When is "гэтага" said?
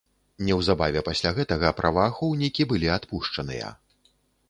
1.41-1.73